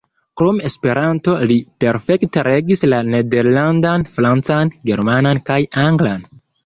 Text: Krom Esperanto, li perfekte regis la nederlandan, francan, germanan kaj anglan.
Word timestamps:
Krom 0.39 0.59
Esperanto, 0.69 1.35
li 1.51 1.57
perfekte 1.83 2.43
regis 2.47 2.83
la 2.95 3.01
nederlandan, 3.17 4.07
francan, 4.17 4.73
germanan 4.93 5.43
kaj 5.51 5.61
anglan. 5.85 6.27